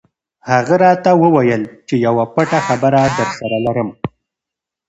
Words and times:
هغه 0.49 0.75
راته 0.85 1.11
وویل 1.23 1.63
چې 1.87 1.95
یوه 2.05 2.25
پټه 2.35 2.59
خبره 2.67 3.01
درسره 3.19 3.57
لرم. 3.65 3.89